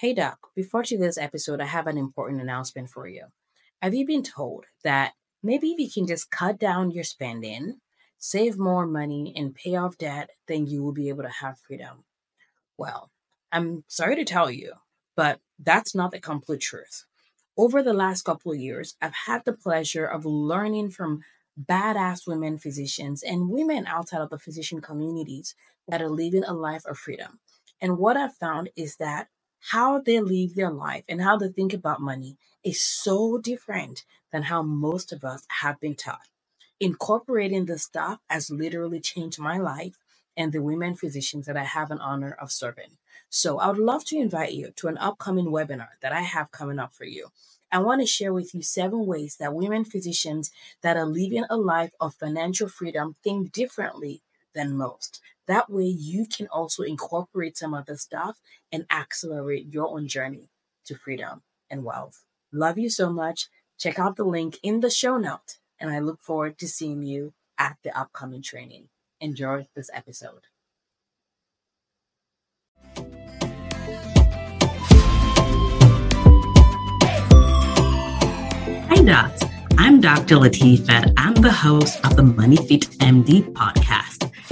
[0.00, 3.24] Hey, Doc, before today's episode, I have an important announcement for you.
[3.82, 7.80] Have you been told that maybe if you can just cut down your spending,
[8.16, 12.04] save more money, and pay off debt, then you will be able to have freedom?
[12.76, 13.10] Well,
[13.50, 14.74] I'm sorry to tell you,
[15.16, 17.04] but that's not the complete truth.
[17.56, 21.24] Over the last couple of years, I've had the pleasure of learning from
[21.60, 25.56] badass women physicians and women outside of the physician communities
[25.88, 27.40] that are living a life of freedom.
[27.80, 29.26] And what I've found is that
[29.60, 34.44] how they live their life and how they think about money is so different than
[34.44, 36.28] how most of us have been taught.
[36.80, 39.98] Incorporating this stuff has literally changed my life
[40.36, 42.96] and the women physicians that I have an honor of serving.
[43.28, 46.78] So I would love to invite you to an upcoming webinar that I have coming
[46.78, 47.28] up for you.
[47.70, 50.50] I want to share with you seven ways that women physicians
[50.82, 54.22] that are living a life of financial freedom think differently
[54.54, 55.20] than most.
[55.46, 58.38] That way, you can also incorporate some of the stuff
[58.70, 60.50] and accelerate your own journey
[60.84, 62.24] to freedom and wealth.
[62.52, 63.48] Love you so much.
[63.78, 67.32] Check out the link in the show note, and I look forward to seeing you
[67.56, 68.88] at the upcoming training.
[69.20, 70.46] Enjoy this episode.
[78.88, 79.44] Hi, Dots.
[79.78, 80.36] I'm Dr.
[80.36, 81.14] Latifat.
[81.16, 84.07] I'm the host of the Money Fit MD podcast.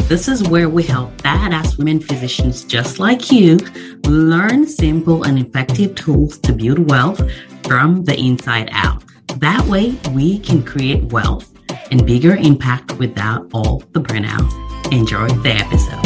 [0.08, 3.56] This is where we help badass women physicians just like you
[4.04, 7.20] learn simple and effective tools to build wealth
[7.64, 9.02] from the inside out.
[9.40, 11.52] That way, we can create wealth
[11.90, 14.48] and bigger impact without all the burnout.
[14.92, 16.05] Enjoy the episode.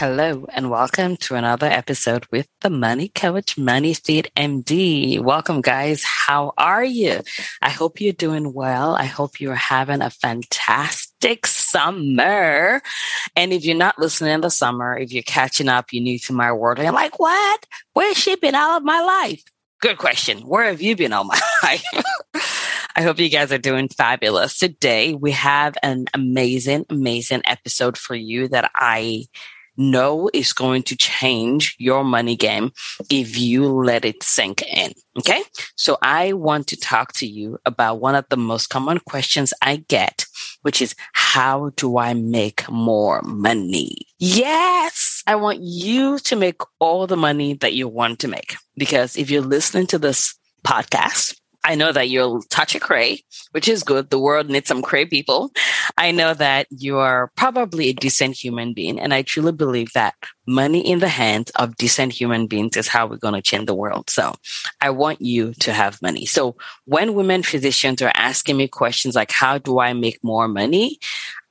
[0.00, 5.20] Hello and welcome to another episode with the Money Coach Money Fit MD.
[5.20, 6.02] Welcome, guys.
[6.02, 7.20] How are you?
[7.60, 8.94] I hope you're doing well.
[8.94, 12.80] I hope you're having a fantastic summer.
[13.36, 16.32] And if you're not listening in the summer, if you're catching up, you're new to
[16.32, 17.66] my world, and you're like, what?
[17.92, 19.42] Where's she been all of my life?
[19.82, 20.38] Good question.
[20.38, 21.84] Where have you been all my life?
[22.96, 24.56] I hope you guys are doing fabulous.
[24.56, 29.26] Today, we have an amazing, amazing episode for you that I
[29.80, 32.70] know is going to change your money game
[33.10, 34.92] if you let it sink in.
[35.18, 35.42] Okay.
[35.76, 39.76] So I want to talk to you about one of the most common questions I
[39.88, 40.26] get,
[40.62, 43.96] which is how do I make more money?
[44.18, 45.22] Yes.
[45.26, 49.30] I want you to make all the money that you want to make because if
[49.30, 51.39] you're listening to this podcast,
[51.70, 53.22] I know that you'll touch a cray,
[53.52, 54.10] which is good.
[54.10, 55.52] The world needs some cray people.
[55.96, 58.98] I know that you are probably a decent human being.
[58.98, 60.14] And I truly believe that
[60.48, 63.74] money in the hands of decent human beings is how we're going to change the
[63.74, 64.10] world.
[64.10, 64.34] So
[64.80, 66.26] I want you to have money.
[66.26, 70.98] So when women physicians are asking me questions like, how do I make more money?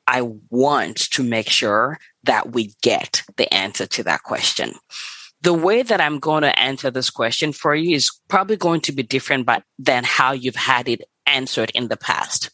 [0.05, 4.73] I want to make sure that we get the answer to that question
[5.41, 8.91] the way that I'm going to answer this question for you is probably going to
[8.91, 12.49] be different but than how you've had it answered in the past.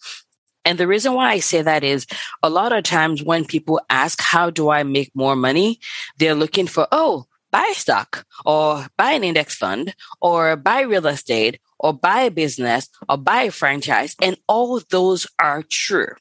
[0.65, 2.07] And the reason why I say that is
[2.41, 5.79] a lot of times when people ask, how do I make more money?
[6.17, 11.59] They're looking for, oh, buy stock or buy an index fund or buy real estate
[11.79, 14.15] or buy a business or buy a franchise.
[14.21, 16.15] And all those are true.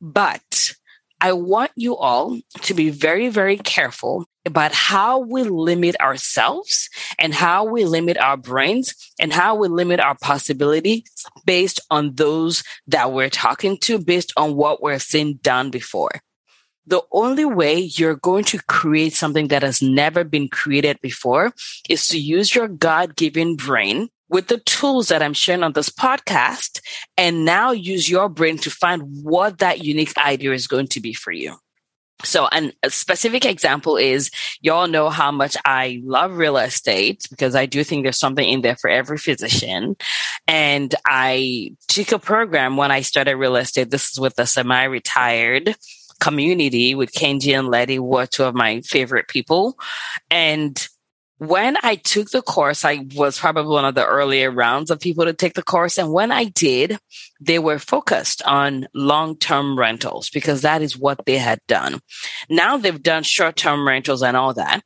[0.00, 0.72] But
[1.20, 7.34] I want you all to be very, very careful about how we limit ourselves and
[7.34, 11.02] how we limit our brains and how we limit our possibilities
[11.44, 16.20] based on those that we're talking to, based on what we're seeing done before.
[16.86, 21.52] The only way you're going to create something that has never been created before
[21.88, 25.90] is to use your God given brain with the tools that I'm sharing on this
[25.90, 26.80] podcast
[27.16, 31.12] and now use your brain to find what that unique idea is going to be
[31.12, 31.56] for you.
[32.24, 37.54] So, an, a specific example is y'all know how much I love real estate because
[37.54, 39.96] I do think there's something in there for every physician.
[40.48, 43.90] And I took a program when I started real estate.
[43.90, 45.76] This is with a semi retired
[46.20, 49.76] community with Kenji and Letty, who are two of my favorite people.
[50.30, 50.88] And
[51.38, 55.26] when I took the course, I was probably one of the earlier rounds of people
[55.26, 55.98] to take the course.
[55.98, 56.98] And when I did,
[57.40, 62.00] they were focused on long term rentals because that is what they had done.
[62.48, 64.82] Now they've done short term rentals and all that.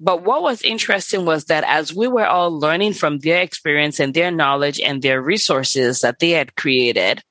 [0.00, 4.12] But what was interesting was that as we were all learning from their experience and
[4.12, 7.22] their knowledge and their resources that they had created,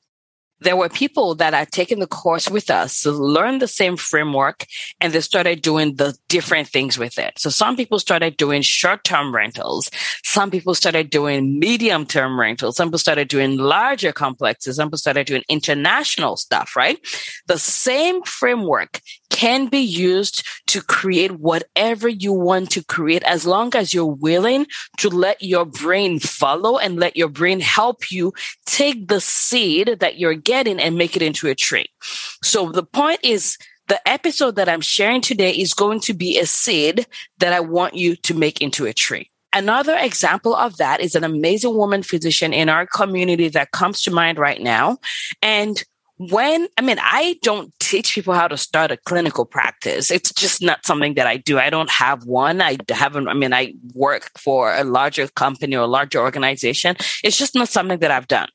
[0.62, 4.66] there were people that had taken the course with us to learn the same framework
[5.00, 7.34] and they started doing the different things with it.
[7.38, 9.90] So some people started doing short term rentals.
[10.24, 12.78] Some people started doing medium term rentals.
[12.78, 14.76] Some people started doing larger complexes.
[14.76, 17.00] Some people started doing international stuff, right?
[17.48, 23.76] The same framework can be used to create whatever you want to create as long
[23.76, 24.68] as you're willing
[24.98, 28.34] to let your brain follow and let your brain help you
[28.66, 31.88] take the seed that you're getting and make it into a tree.
[32.44, 33.58] So the point is
[33.88, 37.08] the episode that I'm sharing today is going to be a seed
[37.40, 39.32] that I want you to make into a tree.
[39.54, 44.12] Another example of that is an amazing woman physician in our community that comes to
[44.12, 45.00] mind right now.
[45.42, 45.84] And
[46.30, 50.12] when I mean, I don't teach people how to start a clinical practice.
[50.12, 51.58] It's just not something that I do.
[51.58, 52.62] I don't have one.
[52.62, 56.96] I haven't, I mean, I work for a larger company or a larger organization.
[57.24, 58.50] It's just not something that I've done.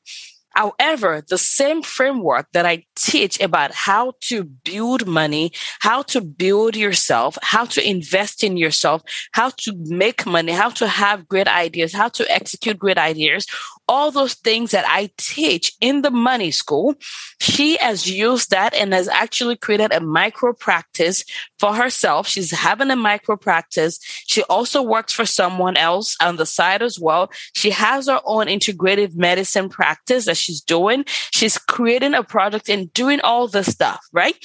[0.57, 5.51] However, the same framework that I teach about how to build money,
[5.81, 10.87] how to build yourself, how to invest in yourself, how to make money, how to
[10.87, 13.45] have great ideas, how to execute great ideas,
[13.87, 16.95] all those things that I teach in the money school,
[17.39, 21.23] she has used that and has actually created a micro practice
[21.59, 22.27] for herself.
[22.27, 23.99] She's having a micro practice.
[24.25, 27.31] She also works for someone else on the side as well.
[27.53, 31.03] She has her own integrative medicine practice that she's doing.
[31.31, 34.35] She's creating a product and doing all this stuff, right?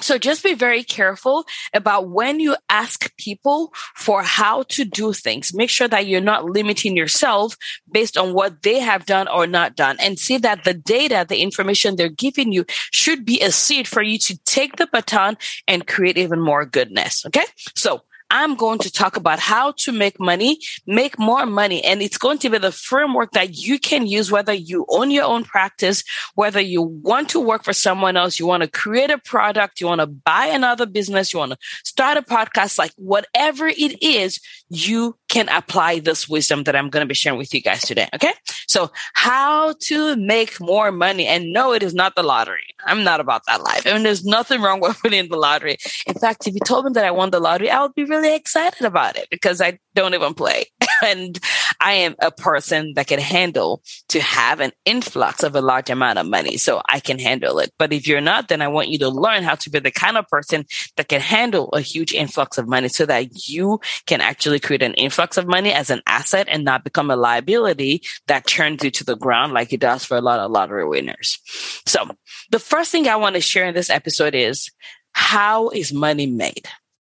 [0.00, 1.44] So just be very careful
[1.74, 5.52] about when you ask people for how to do things.
[5.54, 7.54] Make sure that you're not limiting yourself
[7.92, 11.42] based on what they have done or not done and see that the data, the
[11.42, 15.36] information they're giving you should be a seed for you to take the baton
[15.68, 17.26] and create even more goodness.
[17.26, 17.44] Okay.
[17.76, 18.00] So
[18.30, 21.82] I'm going to talk about how to make money, make more money.
[21.84, 25.24] And it's going to be the framework that you can use, whether you own your
[25.24, 26.04] own practice,
[26.34, 29.86] whether you want to work for someone else, you want to create a product, you
[29.86, 34.40] want to buy another business, you want to start a podcast, like whatever it is,
[34.68, 38.08] you can apply this wisdom that I'm going to be sharing with you guys today.
[38.14, 38.32] Okay.
[38.66, 41.26] So how to make more money.
[41.26, 42.74] And no, it is not the lottery.
[42.84, 43.86] I'm not about that life.
[43.86, 45.78] I mean, there's nothing wrong with winning the lottery.
[46.06, 48.34] In fact, if you told me that I won the lottery, I would be really
[48.34, 50.66] excited about it because I don't even play.
[51.02, 51.38] And
[51.80, 56.18] I am a person that can handle to have an influx of a large amount
[56.18, 56.56] of money.
[56.56, 57.72] So I can handle it.
[57.78, 60.16] But if you're not, then I want you to learn how to be the kind
[60.16, 60.64] of person
[60.96, 64.94] that can handle a huge influx of money so that you can actually create an
[64.94, 69.04] influx of money as an asset and not become a liability that turns you to
[69.04, 71.38] the ground like it does for a lot of lottery winners.
[71.86, 72.10] So
[72.50, 74.70] the first thing I want to share in this episode is
[75.12, 76.68] how is money made?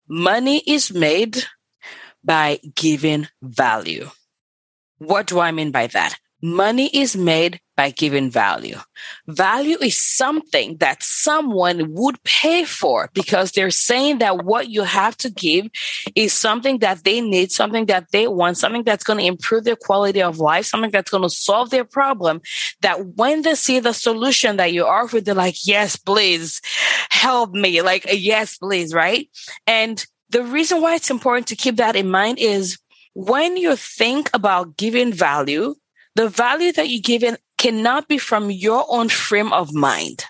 [0.08, 1.44] Money is made
[2.24, 4.10] by giving value.
[5.00, 6.18] What do I mean by that?
[6.42, 8.78] Money is made by giving value.
[9.28, 15.18] Value is something that someone would pay for because they're saying that what you have
[15.18, 15.68] to give
[16.16, 19.76] is something that they need, something that they want, something that's going to improve their
[19.76, 22.42] quality of life, something that's going to solve their problem.
[22.82, 26.62] That when they see the solution that you offer, they're like, yes, please
[27.10, 27.82] help me.
[27.82, 28.94] Like, yes, please.
[28.94, 29.30] Right.
[29.68, 32.78] And the reason why it's important to keep that in mind is
[33.14, 35.76] when you think about giving value,
[36.16, 40.26] the value that you give in cannot be from your own frame of mind.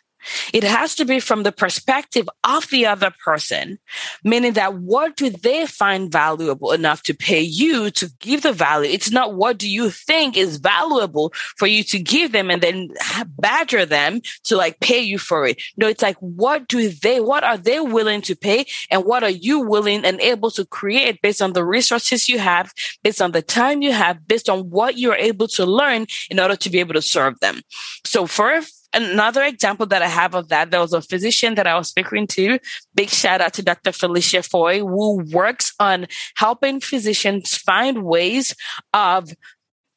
[0.54, 3.80] It has to be from the perspective of the other person,
[4.24, 8.89] meaning that what do they find valuable enough to pay you to give the value?
[8.92, 12.89] It's not what do you think is valuable for you to give them and then
[13.38, 15.62] badger them to like pay you for it.
[15.77, 18.66] No, it's like, what do they, what are they willing to pay?
[18.92, 22.73] And what are you willing and able to create based on the resources you have,
[23.04, 26.56] based on the time you have, based on what you're able to learn in order
[26.56, 27.61] to be able to serve them.
[28.06, 28.61] So for
[28.93, 32.27] another example that I have of that, there was a physician that I was speaking
[32.27, 32.59] to.
[32.95, 33.91] Big shout out to Dr.
[33.91, 38.55] Felicia Foy, who works on helping physicians find ways
[38.93, 39.29] of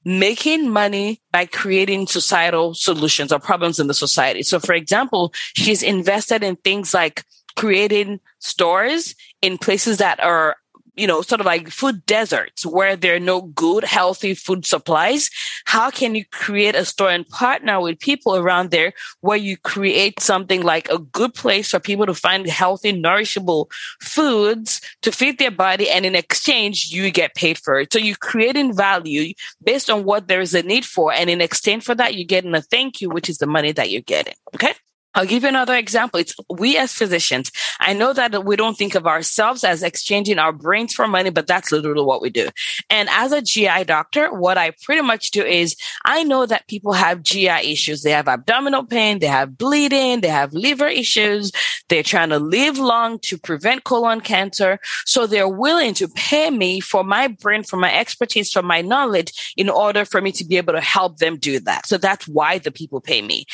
[0.04, 4.42] making money by creating societal solutions or problems in the society.
[4.42, 7.24] So, for example, she's invested in things like
[7.56, 10.56] creating stores in places that are
[10.94, 15.30] you know, sort of like food deserts where there are no good, healthy food supplies.
[15.64, 20.20] How can you create a store and partner with people around there where you create
[20.20, 23.70] something like a good place for people to find healthy, nourishable
[24.00, 25.88] foods to feed their body.
[25.90, 27.92] And in exchange, you get paid for it.
[27.92, 31.12] So you're creating value based on what there is a need for.
[31.12, 33.90] And in exchange for that, you're getting a thank you, which is the money that
[33.90, 34.34] you're getting.
[34.54, 34.74] Okay.
[35.14, 36.20] I'll give you another example.
[36.20, 37.52] It's we as physicians.
[37.80, 41.46] I know that we don't think of ourselves as exchanging our brains for money, but
[41.46, 42.48] that's literally what we do.
[42.88, 46.92] And as a GI doctor, what I pretty much do is I know that people
[46.92, 48.02] have GI issues.
[48.02, 51.52] They have abdominal pain, they have bleeding, they have liver issues.
[51.88, 54.78] They're trying to live long to prevent colon cancer.
[55.04, 59.52] So they're willing to pay me for my brain, for my expertise, for my knowledge
[59.56, 61.86] in order for me to be able to help them do that.
[61.86, 63.44] So that's why the people pay me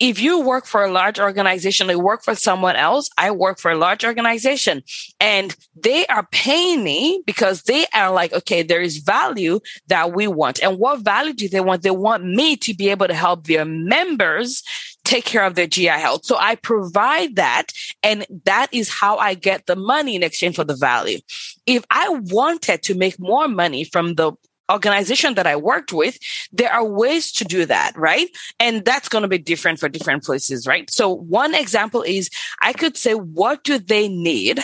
[0.00, 3.70] if you work for a large organization, you work for someone else, I work for
[3.70, 4.82] a large organization
[5.20, 10.26] and they are paying me because they are like, okay, there is value that we
[10.26, 10.62] want.
[10.62, 11.82] And what value do they want?
[11.82, 14.62] They want me to be able to help their members
[15.04, 16.24] take care of their GI health.
[16.24, 20.64] So I provide that and that is how I get the money in exchange for
[20.64, 21.18] the value.
[21.66, 24.32] If I wanted to make more money from the
[24.70, 26.18] organization that I worked with,
[26.52, 28.28] there are ways to do that, right?
[28.58, 30.90] And that's going to be different for different places, right?
[30.90, 32.30] So one example is
[32.62, 34.60] I could say, what do they need?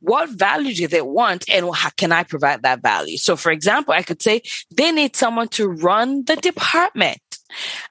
[0.00, 1.48] What value do they want?
[1.50, 3.16] And how can I provide that value?
[3.16, 7.20] So for example, I could say they need someone to run the department.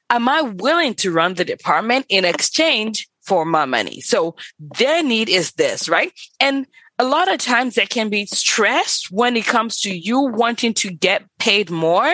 [0.10, 4.02] Am I willing to run the department in exchange for my money?
[4.02, 6.12] So their need is this, right?
[6.40, 6.66] And
[7.00, 10.92] a lot of times there can be stress when it comes to you wanting to
[10.92, 12.14] get paid more,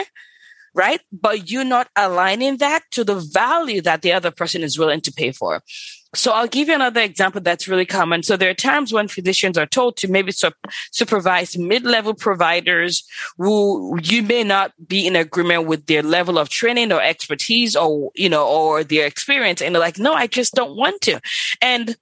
[0.76, 1.02] right?
[1.12, 5.12] But you're not aligning that to the value that the other person is willing to
[5.12, 5.62] pay for.
[6.14, 8.24] So I'll give you another example that's really common.
[8.24, 10.52] So there are times when physicians are told to maybe su-
[10.92, 13.04] supervise mid-level providers
[13.38, 18.12] who you may not be in agreement with their level of training or expertise or,
[18.16, 19.62] you know, or their experience.
[19.62, 21.20] And they're like, no, I just don't want to.
[21.62, 21.98] And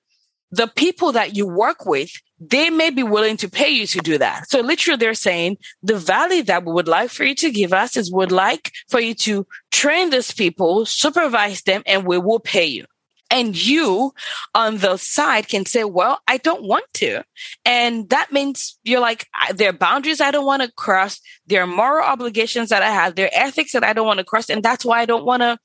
[0.53, 2.11] the people that you work with
[2.49, 4.49] they may be willing to pay you to do that.
[4.49, 7.95] So literally they're saying the value that we would like for you to give us
[7.95, 12.65] is would like for you to train these people, supervise them, and we will pay
[12.65, 12.85] you.
[13.31, 14.13] And you
[14.53, 17.23] on the side can say, well, I don't want to.
[17.65, 21.19] And that means you're like, there are boundaries I don't want to cross.
[21.47, 23.15] There are moral obligations that I have.
[23.15, 24.49] There are ethics that I don't want to cross.
[24.49, 25.57] And that's why I don't want to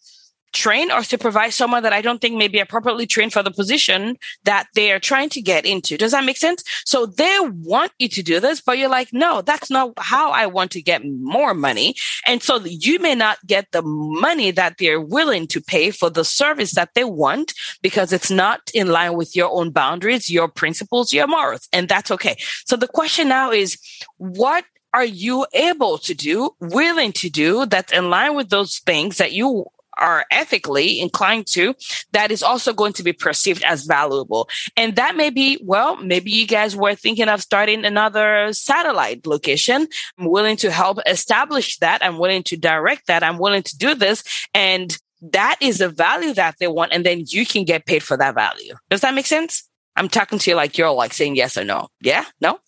[0.52, 4.17] train or supervise someone that I don't think may be appropriately trained for the position
[4.45, 5.97] that they are trying to get into.
[5.97, 6.64] Does that make sense?
[6.85, 10.47] So they want you to do this, but you're like, no, that's not how I
[10.47, 11.95] want to get more money.
[12.26, 16.25] And so you may not get the money that they're willing to pay for the
[16.25, 17.52] service that they want
[17.83, 21.69] because it's not in line with your own boundaries, your principles, your morals.
[21.73, 22.37] And that's okay.
[22.64, 23.78] So the question now is,
[24.17, 24.64] what
[24.95, 29.33] are you able to do, willing to do that's in line with those things that
[29.33, 29.67] you
[29.99, 31.75] are ethically inclined to,
[32.12, 34.49] that is also going to be perceived as valuable.
[34.76, 39.88] And that may be, well, maybe you guys were thinking of starting another satellite location.
[40.19, 42.02] I'm willing to help establish that.
[42.02, 43.23] I'm willing to direct that.
[43.23, 44.25] I'm willing to do this.
[44.55, 46.93] And that is the value that they want.
[46.93, 48.75] And then you can get paid for that value.
[48.88, 49.64] Does that make sense?
[49.97, 51.88] I'm talking to you like you're like saying yes or no.
[52.00, 52.25] Yeah?
[52.40, 52.61] No?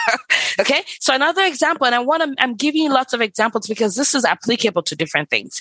[0.60, 0.82] okay.
[0.98, 4.14] So another example, and I want to, I'm giving you lots of examples because this
[4.14, 5.60] is applicable to different things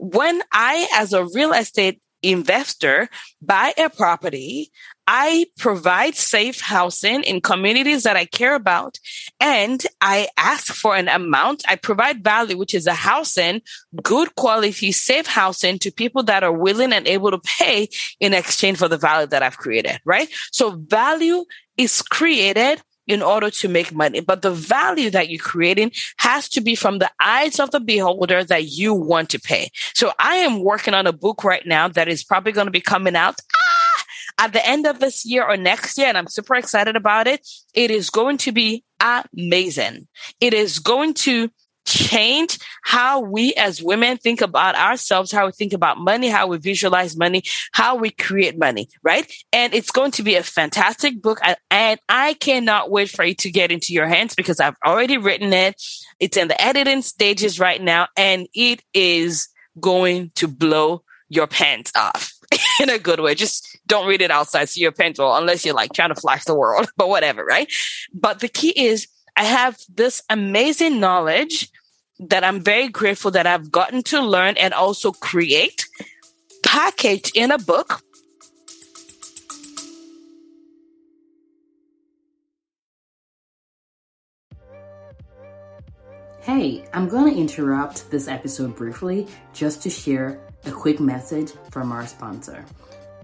[0.00, 3.08] when I, as a real estate investor,
[3.42, 4.70] buy a property,
[5.06, 8.98] I provide safe housing in communities that I care about.
[9.40, 11.64] And I ask for an amount.
[11.68, 13.60] I provide value, which is a housing,
[14.02, 17.88] good quality, safe housing to people that are willing and able to pay
[18.20, 20.28] in exchange for the value that I've created, right?
[20.52, 21.44] So value
[21.76, 24.20] is created in order to make money.
[24.20, 28.44] But the value that you're creating has to be from the eyes of the beholder
[28.44, 29.70] that you want to pay.
[29.94, 32.80] So I am working on a book right now that is probably going to be
[32.80, 33.40] coming out.
[33.56, 34.04] Ah,
[34.44, 37.46] at the end of this year or next year, and I'm super excited about it.
[37.74, 40.06] It is going to be amazing.
[40.40, 41.50] It is going to
[41.90, 46.58] change how we as women think about ourselves, how we think about money, how we
[46.58, 47.42] visualize money,
[47.72, 49.30] how we create money, right?
[49.52, 51.40] And it's going to be a fantastic book.
[51.70, 55.52] And I cannot wait for it to get into your hands because I've already written
[55.52, 55.82] it.
[56.18, 61.92] It's in the editing stages right now and it is going to blow your pants
[61.96, 62.32] off
[62.80, 63.34] in a good way.
[63.34, 66.44] Just don't read it outside, see your pants well, unless you're like trying to flash
[66.44, 67.72] the world, but whatever, right?
[68.12, 71.70] But the key is I have this amazing knowledge
[72.20, 75.86] that I'm very grateful that I've gotten to learn and also create,
[76.62, 78.02] packaged in a book.
[86.42, 91.92] Hey, I'm going to interrupt this episode briefly just to share a quick message from
[91.92, 92.64] our sponsor.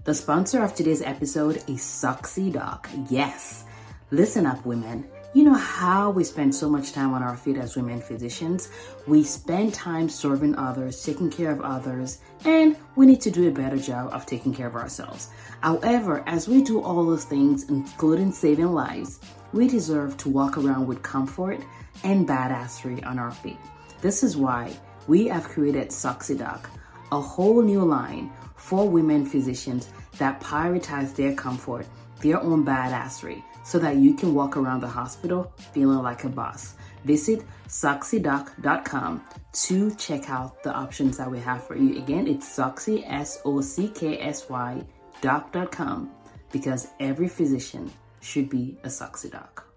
[0.05, 2.89] The sponsor of today's episode is Socksy Doc.
[3.09, 3.65] Yes,
[4.11, 5.05] listen up, women.
[5.37, 8.71] You know how we spend so much time on our feet as women physicians?
[9.05, 13.51] We spend time serving others, taking care of others, and we need to do a
[13.51, 15.29] better job of taking care of ourselves.
[15.61, 19.19] However, as we do all those things, including saving lives,
[19.53, 21.61] we deserve to walk around with comfort
[22.03, 23.59] and badassery on our feet.
[24.01, 24.75] This is why
[25.05, 26.67] we have created Socksydoc,
[27.11, 31.85] a whole new line for women physicians that prioritize their comfort,
[32.21, 36.75] their own badassery so that you can walk around the hospital feeling like a boss.
[37.03, 39.21] Visit socksydoc.com
[39.65, 41.97] to check out the options that we have for you.
[41.97, 44.81] Again, it's Socksy, S O C K S Y,
[45.19, 46.09] doc.com,
[46.53, 49.67] because every physician should be a Socksy doc.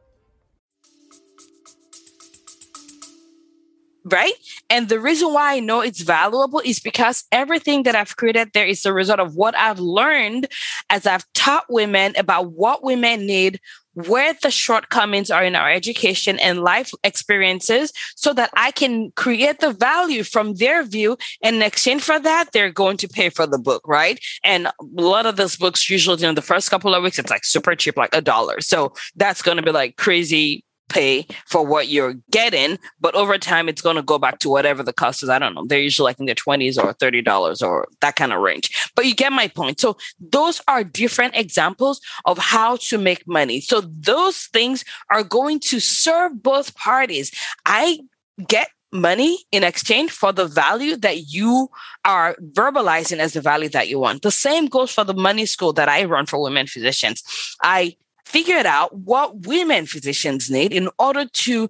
[4.04, 4.32] right?
[4.68, 8.66] And the reason why I know it's valuable is because everything that I've created there
[8.66, 10.49] is a result of what I've learned
[10.88, 13.59] as I've taught women about what women need,
[13.94, 19.61] where the shortcomings are in our education and life experiences so that I can create
[19.61, 21.16] the value from their view.
[21.42, 24.20] And in exchange for that, they're going to pay for the book, right?
[24.44, 27.44] And a lot of those books, usually in the first couple of weeks, it's like
[27.44, 28.61] super cheap, like a dollar.
[28.61, 33.68] So that's going to be like crazy pay for what you're getting, but over time
[33.68, 35.28] it's going to go back to whatever the cost is.
[35.28, 35.64] I don't know.
[35.64, 38.90] They're usually like in their 20s or $30 or that kind of range.
[38.94, 39.80] But you get my point.
[39.80, 43.61] So those are different examples of how to make money.
[43.61, 47.30] So those things are going to serve both parties.
[47.64, 48.00] I
[48.47, 51.68] get money in exchange for the value that you
[52.04, 54.23] are verbalizing as the value that you want.
[54.23, 57.23] The same goes for the money school that I run for women physicians.
[57.62, 61.68] I figured out what women physicians need in order to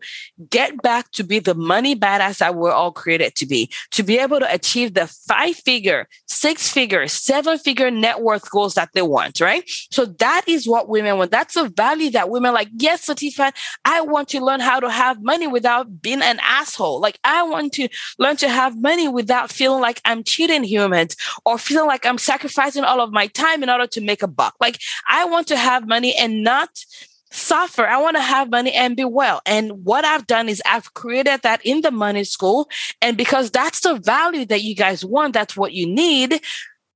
[0.49, 4.19] get back to be the money badass that we're all created to be, to be
[4.19, 9.03] able to achieve the five figure, six figure, seven figure net worth goals that they
[9.03, 9.65] want, right?
[9.91, 11.31] So that is what women want.
[11.31, 13.53] That's a value that women like, yes, Latifa,
[13.85, 17.01] I want to learn how to have money without being an asshole.
[17.01, 17.89] Like I want to
[18.19, 22.85] learn to have money without feeling like I'm cheating humans or feeling like I'm sacrificing
[22.85, 24.55] all of my time in order to make a buck.
[24.61, 24.79] Like
[25.09, 26.71] I want to have money and not
[27.31, 27.87] suffer.
[27.87, 29.41] I want to have money and be well.
[29.47, 32.69] And what I've done is I've created that in the money school.
[33.01, 36.41] And because that's the value that you guys want, that's what you need.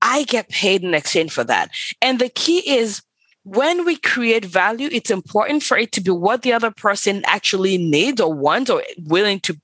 [0.03, 1.71] I get paid in exchange for that.
[2.03, 3.01] And the key is
[3.45, 7.79] when we create value, it's important for it to be what the other person actually
[7.79, 9.59] needs or wants or willing to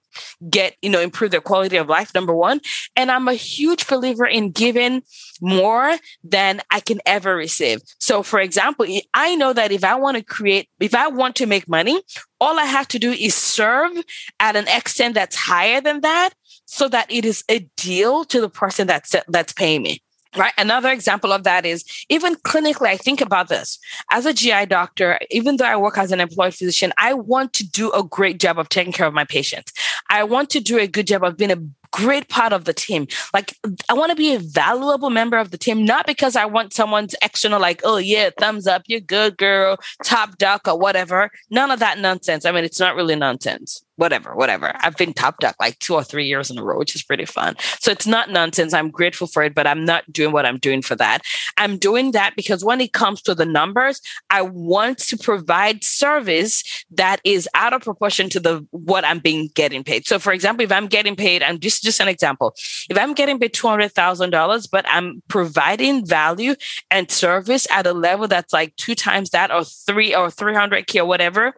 [0.49, 2.61] get, you know, improve their quality of life, number one.
[2.97, 5.03] And I'm a huge believer in giving
[5.41, 7.81] more than I can ever receive.
[7.99, 11.47] So, for example, I know that if I want to create, if I want to
[11.47, 12.01] make money,
[12.41, 13.93] all I have to do is serve
[14.39, 16.31] at an extent that's higher than that
[16.65, 20.03] so that it is a deal to the person that's, that's paying me.
[20.37, 20.53] Right.
[20.57, 23.81] Another example of that is even clinically, I think about this.
[24.13, 27.69] As a GI doctor, even though I work as an employed physician, I want to
[27.69, 29.73] do a great job of taking care of my patients.
[30.11, 33.07] I want to do a good job of being a great part of the team.
[33.33, 33.57] Like
[33.89, 37.15] I want to be a valuable member of the team, not because I want someone's
[37.23, 41.31] external like, oh yeah, thumbs up, you're good girl, top doc or whatever.
[41.51, 42.45] None of that nonsense.
[42.45, 44.73] I mean, it's not really nonsense whatever, whatever.
[44.81, 47.27] I've been top doc like two or three years in a row, which is pretty
[47.27, 47.55] fun.
[47.81, 48.73] So it's not nonsense.
[48.73, 51.21] I'm grateful for it, but I'm not doing what I'm doing for that.
[51.59, 56.65] I'm doing that because when it comes to the numbers, I want to provide service
[56.93, 60.07] that is out of proportion to the what I'm being getting paid.
[60.07, 62.55] So for example, if I'm getting paid, and just just an example,
[62.89, 66.55] if I'm getting paid two hundred thousand dollars, but I'm providing value
[66.91, 70.87] and service at a level that's like two times that or three or three hundred
[70.87, 71.55] k or whatever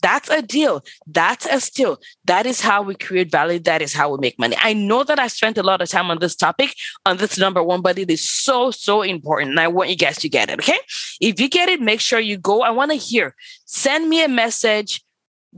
[0.00, 0.82] that's a deal.
[1.06, 1.98] That's a steal.
[2.24, 3.58] That is how we create value.
[3.60, 4.56] That is how we make money.
[4.58, 6.74] I know that I spent a lot of time on this topic,
[7.06, 9.50] on this number one, but it is so, so important.
[9.50, 10.60] And I want you guys to get it.
[10.60, 10.78] Okay.
[11.20, 12.62] If you get it, make sure you go.
[12.62, 13.34] I want to hear.
[13.64, 15.02] Send me a message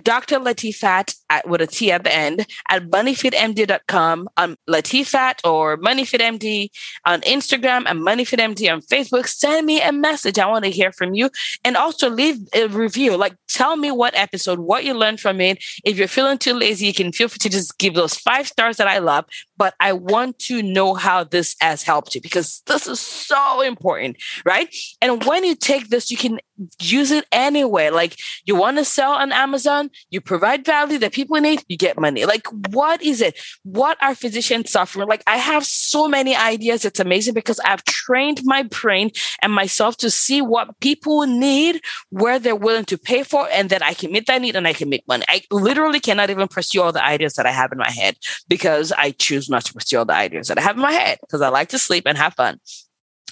[0.00, 0.38] Dr.
[0.38, 6.70] Latifat at, with a T at the end at moneyfitmd.com on um, Latifat or MoneyFitMD
[7.04, 9.26] on Instagram and MoneyFitMD on Facebook.
[9.26, 10.38] Send me a message.
[10.38, 11.30] I want to hear from you
[11.64, 13.16] and also leave a review.
[13.16, 15.62] Like tell me what episode, what you learned from it.
[15.84, 18.78] If you're feeling too lazy, you can feel free to just give those five stars
[18.78, 19.26] that I love.
[19.62, 24.16] But I want to know how this has helped you because this is so important,
[24.44, 24.68] right?
[25.00, 26.40] And when you take this, you can
[26.80, 27.92] use it anywhere.
[27.92, 31.96] Like you want to sell on Amazon, you provide value that people need, you get
[31.96, 32.24] money.
[32.24, 33.38] Like what is it?
[33.62, 35.08] What are physicians suffering?
[35.08, 36.84] Like I have so many ideas.
[36.84, 39.10] It's amazing because I've trained my brain
[39.42, 43.82] and myself to see what people need, where they're willing to pay for, and then
[43.82, 45.24] I can meet that need and I can make money.
[45.28, 48.16] I literally cannot even pursue all the ideas that I have in my head
[48.48, 51.40] because I choose to pursue all the ideas that I have in my head because
[51.40, 52.60] I like to sleep and have fun.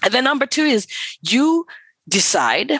[0.02, 0.87] And then number two is
[1.22, 1.66] you
[2.09, 2.72] decide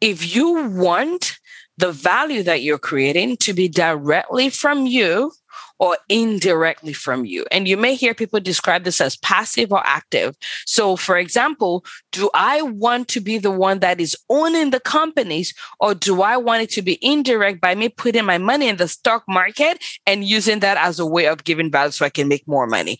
[0.00, 1.38] if you want
[1.78, 5.32] the value that you're creating to be directly from you
[5.78, 7.44] or indirectly from you.
[7.50, 10.36] And you may hear people describe this as passive or active.
[10.64, 15.54] So, for example, do I want to be the one that is owning the companies,
[15.80, 18.88] or do I want it to be indirect by me putting my money in the
[18.88, 22.46] stock market and using that as a way of giving value so I can make
[22.46, 22.98] more money?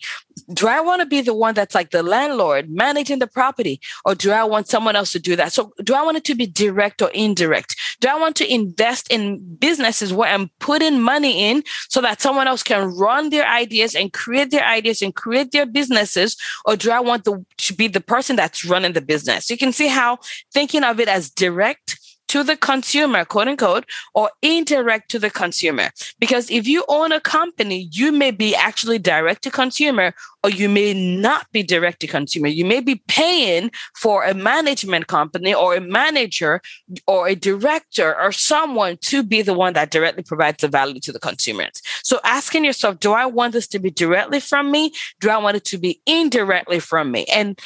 [0.53, 4.15] Do I want to be the one that's like the landlord managing the property, or
[4.15, 5.53] do I want someone else to do that?
[5.53, 7.75] So, do I want it to be direct or indirect?
[7.99, 12.47] Do I want to invest in businesses where I'm putting money in so that someone
[12.47, 16.91] else can run their ideas and create their ideas and create their businesses, or do
[16.91, 19.49] I want the, to be the person that's running the business?
[19.49, 20.19] You can see how
[20.53, 25.89] thinking of it as direct to the consumer, quote unquote, or indirect to the consumer.
[26.19, 30.13] Because if you own a company, you may be actually direct to consumer
[30.43, 32.47] or you may not be direct to consumer.
[32.47, 36.61] You may be paying for a management company or a manager
[37.07, 41.11] or a director or someone to be the one that directly provides the value to
[41.11, 41.81] the consumers.
[42.03, 44.93] So asking yourself, do I want this to be directly from me?
[45.19, 47.25] Do I want it to be indirectly from me?
[47.25, 47.59] And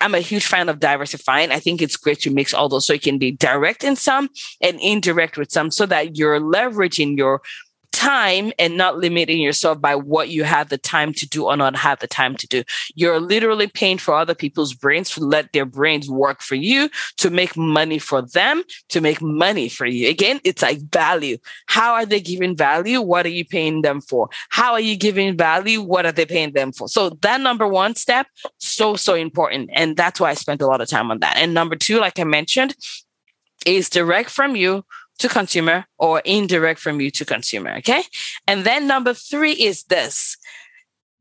[0.00, 1.50] I'm a huge fan of diversifying.
[1.50, 4.28] I think it's great to mix all those so you can be direct in some
[4.60, 7.42] and indirect with some so that you're leveraging your
[7.92, 11.76] time and not limiting yourself by what you have the time to do or not
[11.76, 12.64] have the time to do.
[12.94, 17.30] You're literally paying for other people's brains to let their brains work for you to
[17.30, 20.08] make money for them, to make money for you.
[20.08, 21.38] Again, it's like value.
[21.66, 23.00] How are they giving value?
[23.00, 24.28] What are you paying them for?
[24.50, 25.82] How are you giving value?
[25.82, 26.88] What are they paying them for?
[26.88, 28.26] So that number one step,
[28.58, 29.70] so, so important.
[29.72, 31.36] And that's why I spent a lot of time on that.
[31.36, 32.74] And number two, like I mentioned,
[33.64, 34.84] is direct from you
[35.22, 37.76] to consumer or indirect from you to consumer.
[37.78, 38.02] Okay.
[38.46, 40.36] And then number three is this.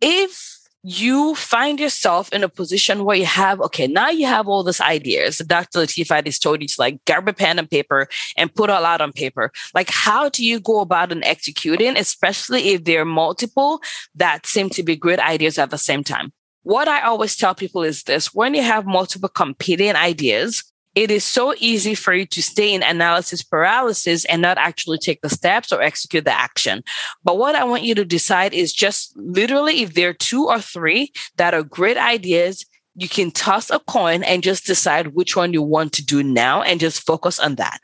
[0.01, 4.63] If you find yourself in a position where you have, okay, now you have all
[4.63, 5.37] these ideas.
[5.37, 5.79] Dr.
[5.79, 9.01] Latifah has told you to like grab a pen and paper and put all out
[9.01, 9.51] on paper.
[9.75, 13.81] Like, how do you go about and executing, especially if there are multiple
[14.15, 16.33] that seem to be great ideas at the same time?
[16.63, 20.63] What I always tell people is this when you have multiple competing ideas,
[20.95, 25.21] it is so easy for you to stay in analysis paralysis and not actually take
[25.21, 26.83] the steps or execute the action.
[27.23, 30.59] But what I want you to decide is just literally if there are two or
[30.59, 35.53] three that are great ideas, you can toss a coin and just decide which one
[35.53, 37.79] you want to do now and just focus on that.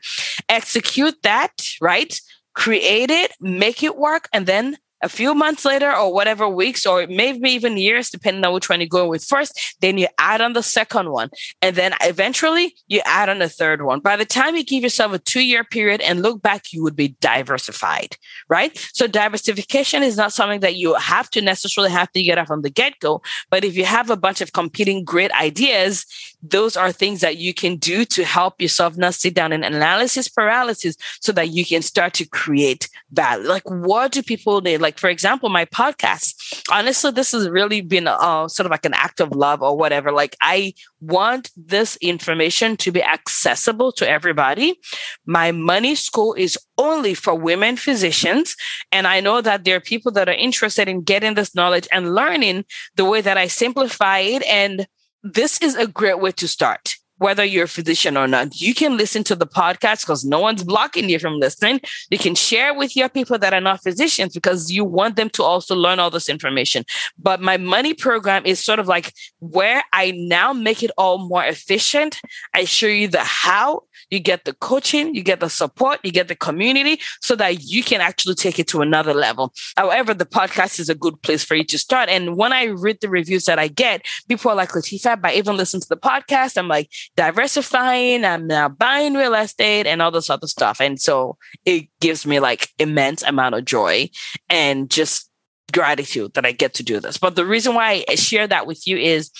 [0.48, 2.20] Execute that, right?
[2.54, 7.06] Create it, make it work, and then a few months later or whatever weeks or
[7.06, 10.52] maybe even years depending on which one you go with first then you add on
[10.52, 11.30] the second one.
[11.62, 14.00] And then eventually you add on the third one.
[14.00, 16.96] By the time you give yourself a two year period and look back you would
[16.96, 18.16] be diversified
[18.48, 18.76] right?
[18.92, 22.62] So diversification is not something that you have to necessarily have to get up from
[22.62, 26.06] the get-go but if you have a bunch of competing great ideas
[26.42, 30.28] those are things that you can do to help yourself not sit down in analysis
[30.28, 33.48] paralysis so that you can start to create value.
[33.48, 34.78] Like what do people need?
[34.78, 38.94] Like for example my podcast honestly this has really been uh, sort of like an
[38.94, 40.12] act of love or whatever.
[40.12, 44.78] Like i want this information to be accessible to everybody.
[45.26, 48.54] My money school is only for women physicians
[48.92, 52.14] and i know that there are people that are interested in getting this knowledge and
[52.14, 54.86] learning the way that i simplify it and
[55.22, 58.60] this is a great way to start whether you're a physician or not.
[58.60, 61.80] You can listen to the podcast because no one's blocking you from listening.
[62.10, 65.42] You can share with your people that are not physicians because you want them to
[65.42, 66.84] also learn all this information.
[67.18, 71.44] But my money program is sort of like where I now make it all more
[71.44, 72.20] efficient.
[72.54, 76.28] I show you the how, you get the coaching, you get the support, you get
[76.28, 79.52] the community so that you can actually take it to another level.
[79.76, 82.08] However, the podcast is a good place for you to start.
[82.08, 85.56] And when I read the reviews that I get, people are like, Latifah, by even
[85.56, 88.24] listening to the podcast, I'm like, diversifying.
[88.24, 90.80] I'm now buying real estate and all this other stuff.
[90.80, 94.10] And so it gives me like immense amount of joy
[94.48, 95.30] and just
[95.72, 97.18] gratitude that I get to do this.
[97.18, 99.30] But the reason why I share that with you is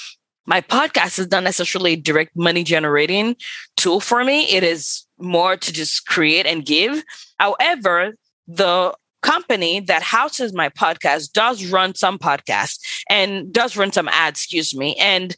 [0.47, 3.37] my podcast is not necessarily a direct money generating
[3.77, 4.45] tool for me.
[4.45, 7.03] It is more to just create and give.
[7.39, 8.15] However,
[8.47, 12.79] the company that houses my podcast does run some podcasts
[13.11, 14.97] and does run some ads, excuse me.
[14.97, 15.37] And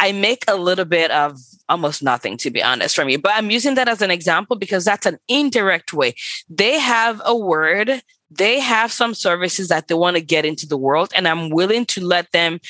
[0.00, 3.18] I make a little bit of almost nothing, to be honest, from you.
[3.18, 6.14] But I'm using that as an example because that's an indirect way.
[6.48, 10.78] They have a word, they have some services that they want to get into the
[10.78, 12.60] world, and I'm willing to let them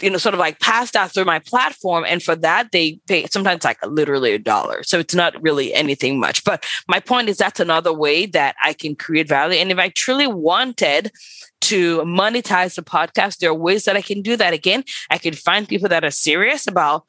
[0.00, 2.04] you know, sort of like pass that through my platform.
[2.08, 4.82] And for that, they pay sometimes like literally a dollar.
[4.82, 6.42] So it's not really anything much.
[6.44, 9.58] But my point is that's another way that I can create value.
[9.58, 11.12] And if I truly wanted
[11.62, 14.54] to monetize the podcast, there are ways that I can do that.
[14.54, 17.04] Again, I can find people that are serious about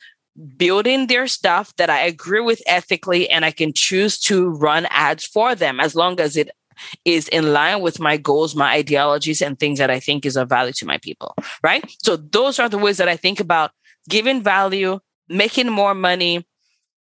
[0.57, 5.25] building their stuff that I agree with ethically, and I can choose to run ads
[5.25, 6.51] for them as long as it
[7.03, 10.49] is in line with my goals, my ideologies, and things that I think is of
[10.49, 11.35] value to my people.
[11.63, 11.83] Right.
[12.03, 13.71] So those are the ways that I think about
[14.09, 16.45] giving value, making more money,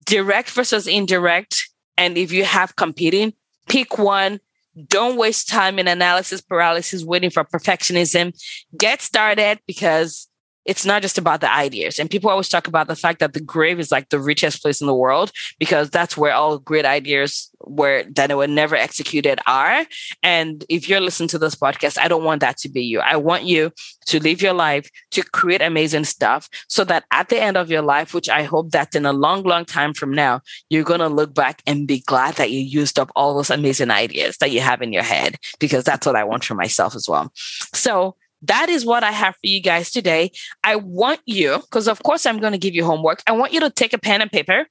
[0.05, 1.69] direct versus indirect.
[1.97, 3.33] And if you have competing,
[3.69, 4.41] pick one
[4.89, 8.33] don't waste time in analysis paralysis waiting for perfectionism.
[8.77, 10.29] Get started because
[10.65, 11.99] it's not just about the ideas.
[11.99, 14.81] And people always talk about the fact that the grave is like the richest place
[14.81, 19.87] in the world because that's where all great ideas were that were never executed are.
[20.23, 23.01] And if you're listening to this podcast, I don't want that to be you.
[23.01, 23.73] I want you
[24.07, 27.83] to live your life, to create amazing stuff so that at the end of your
[27.83, 31.09] life, which I hope that in a long, long time from now, you're going to
[31.09, 34.61] look back and be glad that you used up all those amazing ideas that you
[34.61, 37.33] have in your head, because that's what I want for myself as well.
[37.75, 40.33] So that is what I have for you guys today.
[40.65, 43.23] I want you, because of course I'm going to give you homework.
[43.27, 44.67] I want you to take a pen and paper,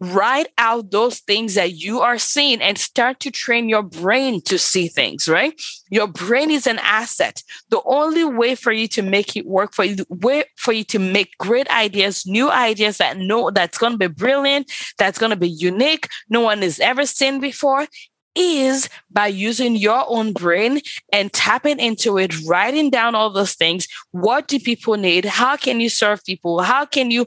[0.00, 4.58] write out those things that you are seeing and start to train your brain to
[4.58, 5.58] see things, right?
[5.88, 7.42] Your brain is an asset.
[7.70, 10.98] The only way for you to make it work for you, way for you to
[10.98, 15.36] make great ideas, new ideas that know that's going to be brilliant, that's going to
[15.36, 17.86] be unique, no one has ever seen before
[18.34, 20.80] is by using your own brain
[21.12, 23.86] and tapping into it, writing down all those things.
[24.10, 25.24] What do people need?
[25.24, 26.62] How can you serve people?
[26.62, 27.26] How can you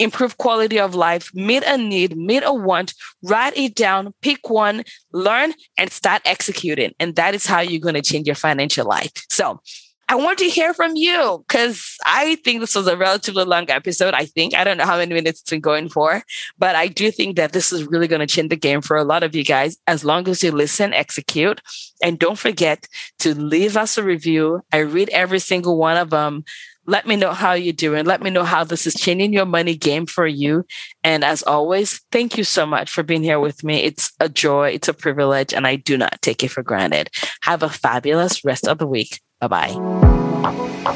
[0.00, 4.82] improve quality of life, meet a need, meet a want, write it down, pick one,
[5.12, 6.92] learn, and start executing.
[6.98, 9.12] And that is how you're going to change your financial life.
[9.28, 9.60] So
[10.10, 14.12] I want to hear from you because I think this was a relatively long episode.
[14.12, 16.24] I think I don't know how many minutes it's been going for,
[16.58, 19.04] but I do think that this is really going to change the game for a
[19.04, 21.60] lot of you guys as long as you listen, execute,
[22.02, 22.88] and don't forget
[23.20, 24.62] to leave us a review.
[24.72, 26.42] I read every single one of them.
[26.86, 28.04] Let me know how you're doing.
[28.04, 30.64] Let me know how this is changing your money game for you.
[31.04, 33.84] And as always, thank you so much for being here with me.
[33.84, 37.10] It's a joy, it's a privilege, and I do not take it for granted.
[37.42, 39.20] Have a fabulous rest of the week.
[39.40, 40.90] Bye bye.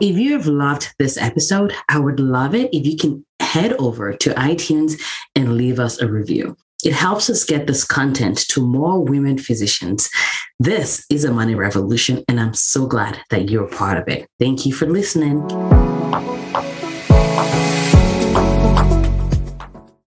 [0.00, 4.12] If you have loved this episode, I would love it if you can head over
[4.12, 5.00] to iTunes
[5.36, 6.56] and leave us a review.
[6.84, 10.10] It helps us get this content to more women physicians.
[10.58, 14.28] This is a money revolution, and I'm so glad that you're part of it.
[14.40, 15.40] Thank you for listening.